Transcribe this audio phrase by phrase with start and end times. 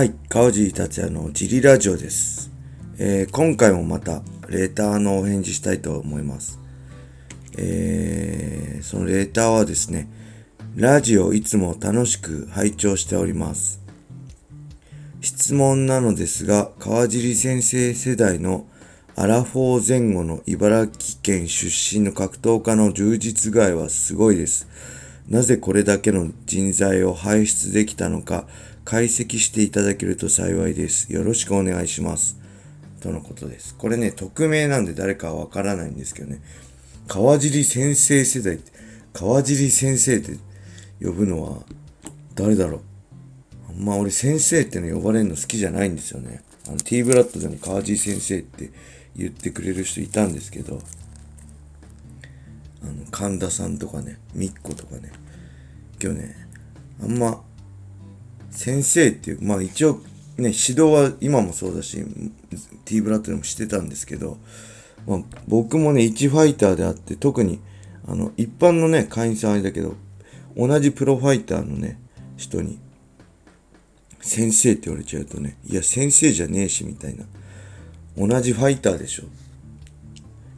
[0.00, 2.50] はい、川尻達也のジリラジオです、
[2.96, 6.58] えー今回もまたレーターのお返事したいと思います。
[7.58, 10.08] えーそのレーターはですね、
[10.74, 13.82] ラジオいつも楽しく拝聴しております。
[15.20, 18.64] 質問なのですが、川尻先生世代の
[19.16, 24.66] アラフォー前後の茨城県出身の格闘家の充実具合はすごいです。
[25.28, 28.46] なぜこれだけの人材を輩出できたのか
[28.90, 31.12] 解析していただけると幸いです。
[31.12, 32.36] よろしくお願いします。
[33.00, 33.76] とのことです。
[33.76, 36.42] これね、匿名なんで誰かわからないんですけどね。
[37.06, 38.72] 川尻先生世代って、
[39.12, 40.32] 川尻先生って
[41.00, 41.62] 呼ぶのは
[42.34, 42.80] 誰だろう
[43.68, 46.42] あんま俺先生っての呼ばれるの好きじゃないんですよね。
[46.66, 48.72] あの T ブラッドでも川尻先生って
[49.14, 50.82] 言ってくれる人いたんですけど、
[52.82, 55.12] あの神田さんとかね、みっことかね、
[56.02, 56.48] 今日ね、
[57.00, 57.44] あんま
[58.50, 60.00] 先生っていう、まあ一応
[60.40, 62.04] ね、指導は今もそうだし、
[62.84, 64.38] T ブラッドでもしてたんですけど、
[65.06, 67.60] まあ、僕もね、一ファイターであって、特に、
[68.06, 69.94] あの、一般のね、会員さんあれだけど、
[70.56, 72.00] 同じプロファイターのね、
[72.36, 72.78] 人に、
[74.20, 77.24] 先生って言われちゃうとね、いや、先生じゃねえし、みたいな。
[78.16, 79.24] 同じファイターでしょ。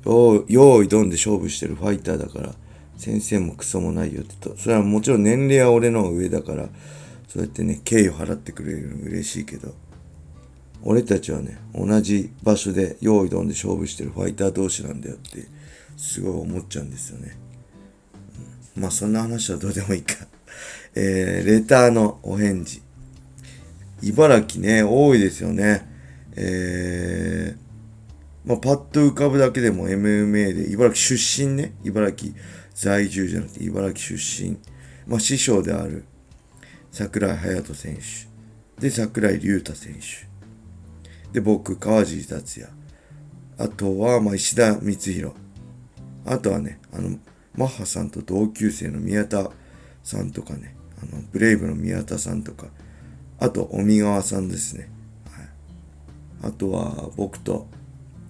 [0.05, 2.55] よー用意ドンで勝負してるファイターだから、
[2.97, 4.57] 先生もクソもないよってと。
[4.57, 6.69] それはもちろん年齢は俺の上だから、
[7.33, 9.75] そうやってね、敬意を払ってくれるの嬉しいけど、
[10.83, 15.47] 俺たちはね、同じ場所で用意ドンで勝負してるファイター同士なんだよって、
[15.97, 17.39] すごい思っちゃうんですよね。
[18.77, 20.27] まあそんな話はどうでもいいか。
[20.95, 22.83] えー、レターのお返事。
[24.03, 25.89] 茨城ね、多いですよね。
[26.37, 32.35] えー、まあ、パッと浮かぶだけでも MMA で、茨城出身ね、茨城
[32.75, 34.59] 在住じゃなくて茨城出身。
[35.07, 36.05] まあ、師匠である
[36.93, 38.81] 桜井隼人選手。
[38.81, 40.29] で、桜井隆太選手。
[41.33, 42.71] で、僕、川尻達也。
[43.57, 45.35] あとは、まあ、石田光弘。
[46.27, 47.19] あとはね、あの、
[47.55, 49.51] マッハさんと同級生の宮田
[50.05, 52.67] さんとかね、あの、ブレイブの宮田さんとか、
[53.39, 54.91] あと、尾身川さんですね。
[55.31, 56.51] はい。
[56.51, 57.69] あとは、僕と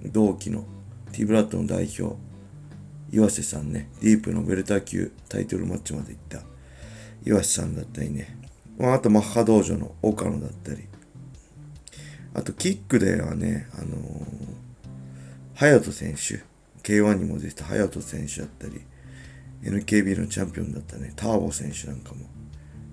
[0.04, 0.64] 同期の
[1.10, 2.16] T ブラッドの代表、
[3.10, 6.42] 岩瀬さんね、ディープのベルター級タイトルマッチまで行った
[7.24, 8.38] 岩瀬さんだったりね、
[8.78, 10.88] まあ、あとマッハ道場の岡野だったり、
[12.34, 16.42] あとキックではね、あのー、隼人選手、
[16.82, 18.80] K1 にも出てた隼人選手だったり、
[19.62, 22.32] NKB のチャンピオンだったね、ターボ選手なんかも。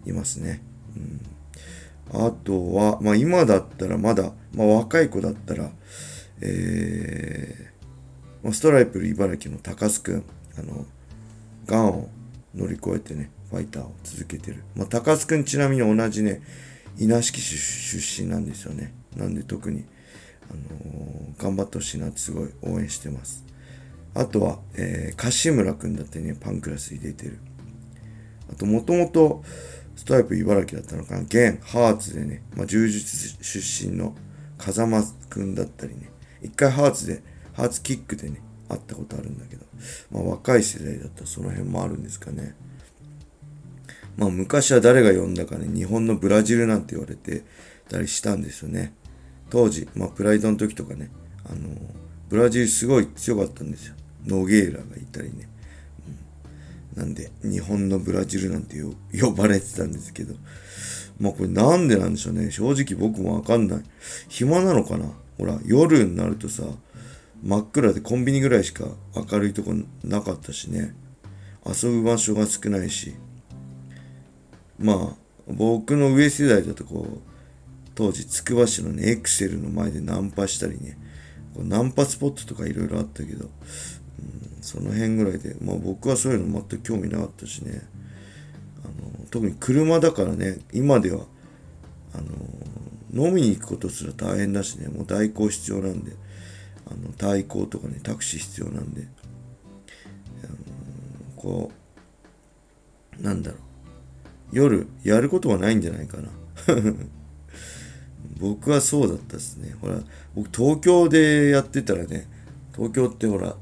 [0.05, 0.61] いますね。
[2.13, 5.71] うん、あとは、まあ今だったらまだ、まあ若い子だったら、
[6.41, 10.23] えー、まあストライプル茨城の高須くん、
[10.57, 10.85] あの、
[11.65, 12.09] ガンを
[12.55, 14.63] 乗り越えてね、ファイターを続けてる。
[14.75, 16.41] まあ高須くんちなみに同じね、
[16.97, 18.93] 稲敷市出身なんですよね。
[19.15, 19.85] なんで特に、
[20.49, 23.45] あのー頑張ってほしいなってすごい応援してます。
[24.13, 27.39] あとは、えー、柏村くんだってね、パンクラスに出てる。
[28.51, 29.43] あと、もともと、
[29.95, 31.21] ストライプ茨城だったのかな。
[31.21, 34.15] 現、ハーツでね、まあ、柔術出身の
[34.57, 36.09] 風間くんだったりね。
[36.41, 37.21] 一回ハーツで、
[37.53, 39.65] ハーツキックでね、会ったことあるんだけど、
[40.11, 42.55] まあ、若い世代だったらその辺もあるんですかね。
[44.19, 47.43] まあ、昔は誰が呼んだかね、日本のブラジルなんて言われて
[47.87, 48.93] たりしたんですよね。
[49.49, 51.09] 当時、まあ、プライドの時とかね、
[51.49, 51.69] あの
[52.27, 53.95] ブラジルすごい強かったんですよ。
[54.27, 55.47] ノゲーラがいたりね。
[56.97, 58.75] うん、なんで、日本のブラジルなんて
[59.19, 60.35] 呼ばれてたんですけど、
[61.17, 62.51] まあこれなんでなんでしょうね。
[62.51, 63.83] 正直僕もわかんない。
[64.27, 65.05] 暇なのかな？
[65.37, 66.63] ほら、夜になるとさ、
[67.41, 70.93] 真っ暗でコンビニぐらいしか明るいとこなかったしね。
[71.65, 73.15] 遊ぶ場所が少ないし。
[74.79, 75.15] まあ、
[75.47, 77.29] 僕の上世代だとこう、
[77.99, 80.97] 当時つくば市のねエクセルの前でナンパしたりね
[81.53, 83.51] こうナンパスポットとかいろいろあったけど、うん、
[84.61, 87.81] その辺ぐらいでまあ僕はそういうの全く興味なかったしね
[88.85, 91.25] あの特に車だからね今では
[92.13, 92.19] あ
[93.11, 96.13] の飲みに行くことすら大変だしねもう代行必要なんで
[96.87, 99.07] あの代行とかねタクシー必要なんで、
[100.45, 100.55] あの
[101.35, 101.71] こ
[103.19, 103.68] うなんだろう。
[104.51, 106.29] 夜やることはないんじゃないかな
[108.39, 109.75] 僕はそうだったですね。
[109.81, 109.99] ほら、
[110.33, 112.27] 僕東京でやってたらね、
[112.73, 113.55] 東京ってほら、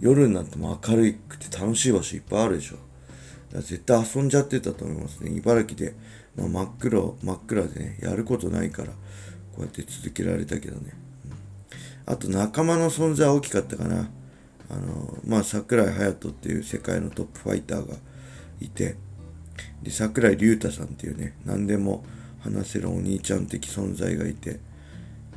[0.00, 2.76] 夜になっても明るくて楽しい場所いっぱいあるでしょ。
[2.76, 2.86] だか
[3.54, 5.30] ら絶対遊んじゃってたと思いますね。
[5.32, 5.94] 茨城で、
[6.36, 8.94] まあ、真っ黒、真っ暗でね、やることないから、こ
[9.58, 10.92] うやって続けられたけどね。
[11.26, 14.08] うん、あと仲間の存在は大きかったかな。
[14.70, 17.96] あの、まあ、桜井隼人っていう世界のトップファイターが
[18.60, 18.96] いて、
[19.82, 22.04] で、桜井隆太さんっていうね、何でも
[22.40, 24.60] 話せるお兄ちゃん的存在がいて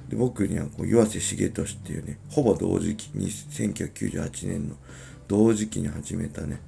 [0.09, 4.75] で僕にはこう岩瀬重俊っていうねほぼ同時期に1998年の
[5.27, 6.61] 同時期に始めたね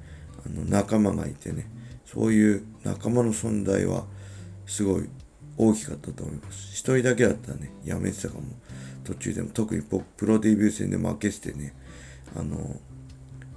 [0.45, 1.67] あの仲間がいてね
[2.05, 4.05] そういう仲間の存在は
[4.65, 5.09] すごい
[5.57, 6.71] 大きかったと思います。
[6.71, 8.43] 一人だけだったらねやめてたかも。
[9.03, 11.73] 途中でも特に僕プロデビュー戦で負けててね
[12.37, 12.77] あの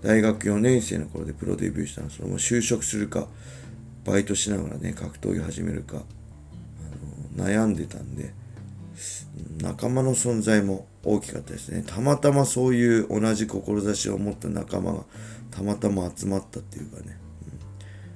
[0.02, 3.28] 大学4年生の頃でプロデビューしたのそれも就職するか
[4.06, 5.96] バイトしながらね格闘技始めるか
[7.36, 8.32] あの悩んでたんで
[9.60, 11.84] 仲間の存在も大きかったですね。
[11.86, 15.04] たまたまそういう同じ志を持った仲間が
[15.50, 17.18] たまたま集まったっていうかね、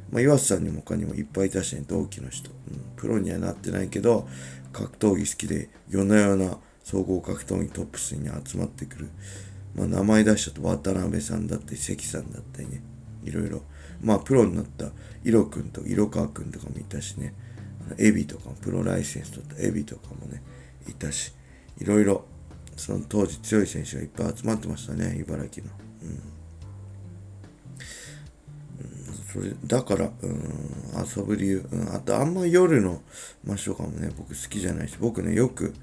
[0.09, 4.27] うん、まあ、岩瀬さんにも他にもいっぱいいたしね同期の人、うん、プロにはなってないけど
[4.73, 9.11] 格闘技好きで夜な夜な総合格闘技トップスに集まってくる、
[9.75, 12.83] まあ、名前出しちゃうと渡辺さんだったり関さんだったりね。
[13.25, 13.63] いろいろ
[14.03, 14.91] まあプロになった
[15.25, 17.35] 色くんと色川くんとかもいたしね。
[17.99, 19.63] エビとかもプロライセンス取った。
[19.63, 20.43] エビとかもね
[20.89, 21.35] いたし。
[21.81, 22.25] いろいろ
[22.77, 26.23] その当時強い選手がいっぱい集まってましたね茨城の、うん、
[29.33, 30.33] それだから、うん、
[31.17, 33.03] 遊ぶ理由、うん、あとあんま夜の
[33.45, 35.75] 場所かもね僕好きじゃないし僕ねよく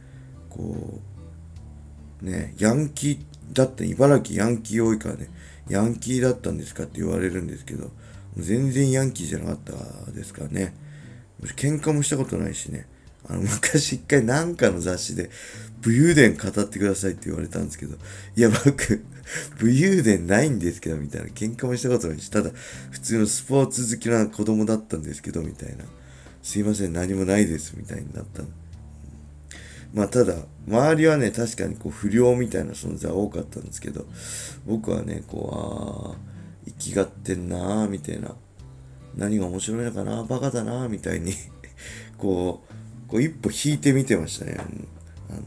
[0.50, 1.17] こう
[2.22, 3.20] ねヤンキー
[3.54, 5.30] だって茨城ヤンキー多いからね
[5.70, 7.92] ヤンキーだったんですかって言われるんですけど
[8.36, 9.58] 全然ヤンキーじゃなかっ
[10.06, 10.76] たですからね
[11.56, 12.88] 喧嘩もしたことないしね
[13.30, 15.30] あの、昔一回なんかの雑誌で、
[15.82, 17.98] 武勇伝語ってくださいって言われたんですけど、
[18.36, 19.04] いや、僕、
[19.60, 21.28] 武勇伝ないんですけど、みたいな。
[21.28, 22.52] 喧嘩もしたことないし、ただ、
[22.92, 25.84] 普通のスポーツ好きな子供だったんですけど、みたいな。
[26.42, 28.44] すいません、何もないです、みたいになった。
[29.98, 30.36] まあ、ただ、
[30.68, 34.06] 周りはね、確かにこう、不良みたいな存在多かったんですけど、
[34.68, 35.50] 僕はね、こ
[36.08, 36.18] う、ああ、
[36.68, 38.36] 生きがってんなーみたいな。
[39.16, 41.34] 何が面白いのかなバカだなみたいに
[42.20, 42.64] こ
[43.08, 44.58] う、こう一歩引いてみてましたね。
[44.60, 45.42] あの、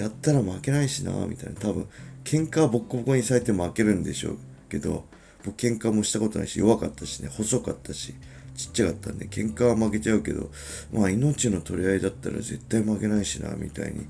[0.00, 1.58] やったら負けないしな、みたいな。
[1.58, 1.88] 多分、
[2.22, 4.38] 喧嘩はボッコボコにされて負けるんでしょう
[4.68, 5.04] けど、
[5.44, 8.14] 僕喧嘩もしたことないし、弱かったしね、細かったし、
[8.66, 10.50] ちっちゃかったんで、喧嘩は負けちゃうけど、
[10.92, 14.06] まあ命の取り合いだったら絶対負けないしな、みたいに、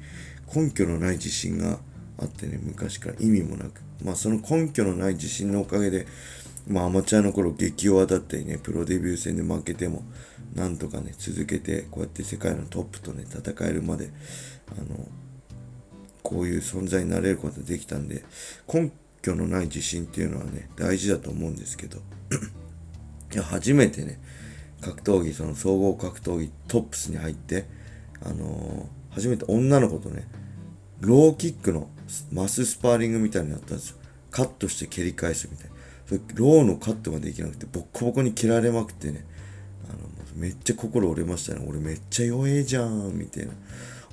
[0.54, 1.78] 根拠のない自信が
[2.18, 3.82] あってね、昔から意味もなく。
[4.04, 6.06] まあその根拠のない自信のおかげで、
[6.68, 10.04] まあアマチュアの頃激弱だったりね、プロデビュー戦で負けても、
[10.54, 14.10] なんとかね続けてこうやって世界のトップとね戦えるまで
[14.68, 15.06] あの
[16.22, 18.24] こういう存在になれることができたんで
[18.72, 18.92] 根
[19.22, 21.98] 拠のない自信っていうのはね大事だと思うんですけど
[23.32, 24.20] いや初めてね
[24.80, 27.66] 格闘技その総合格闘技トップスに入って
[28.22, 30.26] あのー、初めて女の子とね
[31.00, 31.88] ローキックの
[32.32, 33.96] マススパーリングみたいになったんですよ
[34.30, 35.72] カットして蹴り返すみたいな
[36.06, 39.24] それローのカットができなくてボッコボコに蹴られまくってね
[39.88, 41.64] あのめっちゃ心折れましたね。
[41.66, 43.52] 俺めっちゃ弱えじゃん、みたいな。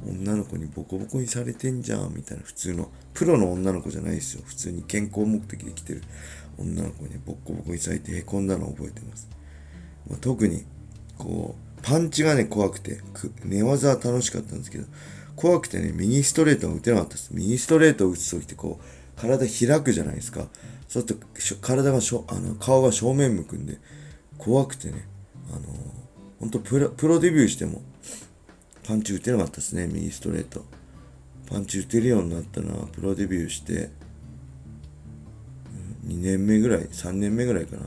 [0.05, 2.43] 女の子にボコボコにされてんじゃん、みたいな。
[2.43, 4.43] 普通の、プロの女の子じゃないですよ。
[4.45, 6.03] 普通に健康目的で来てる
[6.57, 9.27] 女の子にボッコボコにされてへこんだのを覚えてます。
[10.09, 10.65] ま、特に、
[11.17, 12.99] こう、パンチがね、怖くて、
[13.43, 14.85] 寝技は楽しかったんですけど、
[15.35, 17.29] 怖くてね、右ストレートが打てなかったです。
[17.31, 20.47] 右ストレートを打つときってこう、体開くじゃないですか。
[20.87, 21.25] そうすると、
[21.61, 23.77] 体がしょ、あの、顔が正面向くんで、
[24.37, 25.07] 怖くてね、
[25.49, 26.07] あのー
[26.39, 27.81] 本当プロプロデビューしても
[28.85, 30.63] パンチ打てなかったですね右ストレート
[31.49, 33.89] パンチ打てるようになったのはプロデビューして
[36.05, 37.83] 2年目ぐらい3年目ぐらいかな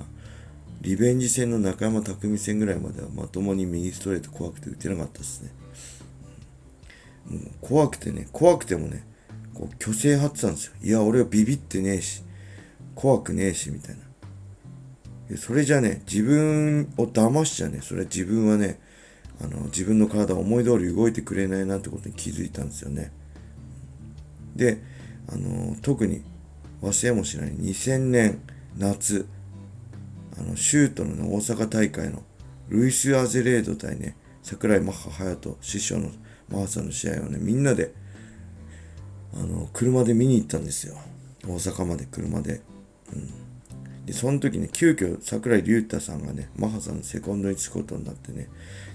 [0.80, 5.50] リベンジ戦の中山匠戦ぐらいまではまともに右ストレート怖くて打てなかったですね。
[7.28, 9.04] もう怖くてね怖くてもね
[9.54, 10.72] こう虚勢張ってたんですよ。
[10.82, 12.22] いや俺はビビってねえし
[12.94, 14.10] 怖くねえしみたいな。
[15.37, 18.80] それじゃね、自分を騙しちゃね、それは自分はね、
[19.40, 23.12] あの、自分の体を思い通り動いてくれないなってことに気づいたんですよね。
[24.56, 24.82] で、
[25.28, 26.22] あの、特に
[26.82, 28.40] 忘れもしない2000年
[28.76, 29.26] 夏、
[30.40, 32.23] あの、シュートの、ね、大阪大会の
[32.68, 36.11] ルイス・アゼレード対ね、桜井マッハ隼人、師匠の
[36.49, 37.92] マーサの試合をね、みんなで、
[39.35, 40.97] あの、車で見に行ったんですよ。
[41.44, 42.62] 大阪まで車で。
[43.12, 43.50] うん
[44.11, 48.49] で、その時ね、急遽桜井隆太さんがね、マハさんのセコンドにつくことになってね、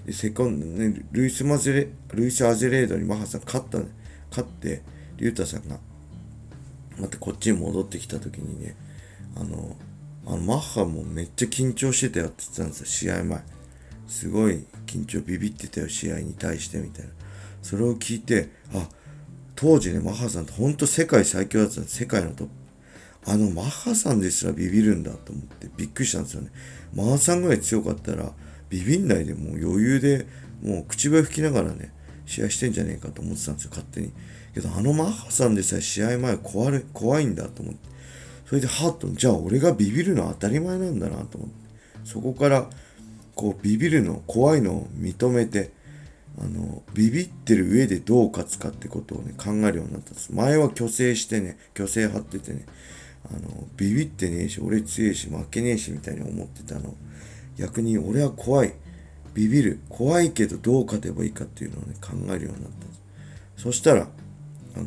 [0.04, 3.86] で、セコンドね、ルイス・マゼレ、ルイス・アゼレードにマハさん勝ったね、
[4.30, 4.82] 勝って、
[5.16, 5.78] 隆太さんが、
[6.98, 8.76] またこっちに戻ってきた時にね、
[9.36, 9.76] あの、
[10.26, 13.42] あのマッハもめっちゃ緊張してたよって言ってたんですよ、試合前。
[14.08, 17.10] すごい緊張ビビってたよ、試合に対してみたいな。
[17.62, 18.88] それを聞いて、あ、
[19.54, 21.96] 当時ね、マッハさんって本当世界最強だったんです。
[21.96, 22.50] 世界のトップ。
[23.28, 26.50] あのマッハさんですらビビるんだと思ってびっくりしたんですよね。
[26.94, 28.32] マーさんぐらい強かったら
[28.68, 30.26] ビビんないでもう余裕で
[30.62, 31.92] もう口笛吹きながらね、
[32.24, 34.12] 試合してんじゃねえかと思ってたんですよ、勝手に。
[34.54, 37.95] けど、あのマッハさんでさえ試合前怖い怖いんだと思って。
[38.46, 41.54] それで、はっと、じゃあ俺がビビるのは当たり前なんだなと思って。
[42.04, 42.70] そこから、
[43.34, 45.72] こう、ビビるの、怖いのを認めて、
[46.38, 50.32] あの、ビビってる上でどう勝つかってことをね、考えるようになったんです。
[50.32, 52.66] 前は虚勢してね、虚勢張っててね、
[53.28, 56.94] あの、ビビってねえし、俺強いし、負けねえし、みたいに思ってたの。
[57.58, 58.74] 逆に俺は怖い。
[59.34, 59.80] ビビる。
[59.88, 63.02] 怖いけどどう勝てばいいかっていうのをね、考えるようになったんです。
[63.56, 64.08] そしたら、
[64.76, 64.86] あの、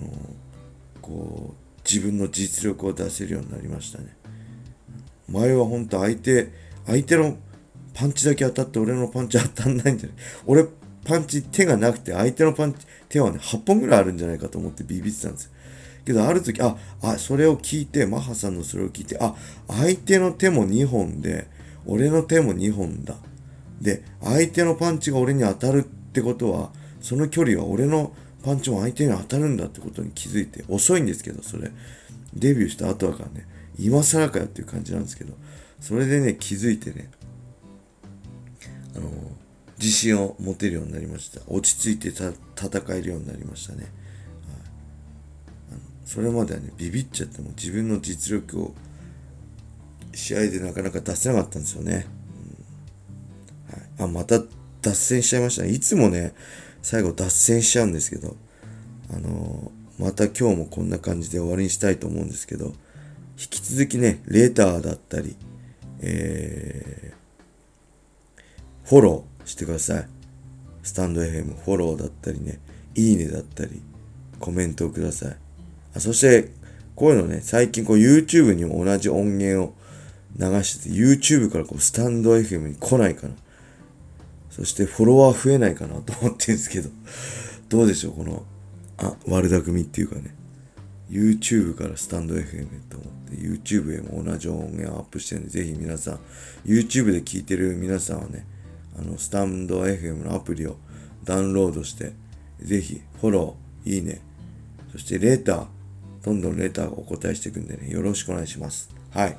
[1.02, 4.16] こう、自分の実力を出せるようになりましたね。
[5.28, 6.52] 前は本当相手、
[6.86, 7.38] 相手の
[7.94, 10.66] パンチだけ当たって俺のパンチ当たんないんじゃない俺
[11.06, 15.52] パンチ手がなくて相手のパンチ手はね8本ぐらいあるんじゃないかと思ってビビってたんですよ。
[16.06, 19.36] けどある時ああそれを聞いてマハさんのそれを聞いてあ
[19.68, 21.48] 相手の手も2本で
[21.86, 23.16] 俺の手も2本だ。
[23.82, 28.14] で相手のパンチが俺に当たるってことはその距離は俺の
[28.50, 31.72] パンチも相手に当たるんだってことに気づいて遅いんですけどそれ。
[32.34, 33.48] デビューした後だからね。
[33.78, 35.34] 今更かよっていう感じなんですけど。
[35.80, 37.12] それでね気づいてね
[38.96, 39.12] あの
[39.78, 41.42] 自信を持てるようになりました。
[41.48, 42.34] 落ち着いて戦
[42.96, 43.90] えるようになりましたね、はい、
[45.72, 48.74] あのそれまではねビビっちゃっても自分の実力を
[50.14, 52.08] 試合でなかなか出せなかったんですよね、
[53.70, 53.80] うん。
[53.80, 54.42] はい、あまた
[54.82, 55.70] 脱線しちゃいましたね。
[55.70, 56.34] いつもね
[56.82, 58.36] 最後脱線しちゃうんですけど
[59.14, 62.68] あのまた今日もこんな感じで終わりにしたいと思うんですけど
[63.38, 65.36] 引き続きねレターだったり
[66.02, 70.08] えー、フォローしてください。
[70.82, 72.60] スタンド FM フォローだったりね、
[72.96, 73.82] いいねだったり、
[74.40, 75.36] コメントをください。
[75.96, 76.52] あそして、
[76.96, 79.76] こういうのね、最近こう YouTube にも同じ音源を
[80.38, 83.34] 流してて、YouTube からこうスタンド FM に来ないかな。
[84.50, 86.90] そしてフォロワー増えないかなと思ってるんですけど、
[87.70, 88.44] どうでしょう、この、
[88.98, 90.36] あ、悪巧みっていうかね、
[91.10, 96.20] YouTube からスタンド FM と思って、YouTube へも同じ音源をアップしてるんで、ぜひ皆さん、
[96.66, 98.46] YouTube で聞いてる皆さんはね、
[98.98, 100.78] あの、スタンド FM のアプリを
[101.24, 102.14] ダウンロードして、
[102.62, 104.22] ぜひフォロー、いいね、
[104.92, 105.68] そしてレーター、
[106.24, 108.90] どんどんレーターお答えしていくんでね、よろしくお願いします。
[109.12, 109.38] はい。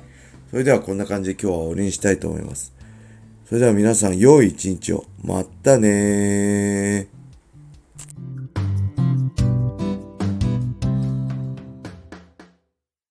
[0.49, 2.73] それではこんな感じで今日は終わりにしたいと思います。
[3.51, 5.03] それでは皆さん、良い一日を。
[5.25, 7.20] またねー。